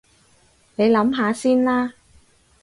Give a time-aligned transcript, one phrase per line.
[0.77, 1.93] 你諗下先啦